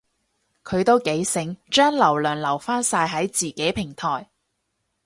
[0.63, 4.31] 佢都幾醒，將流量留返晒喺自己平台